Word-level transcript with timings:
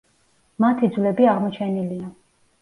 მათი 0.63 0.89
ძვლები 0.95 1.27
აღმოჩენილია. 1.35 2.11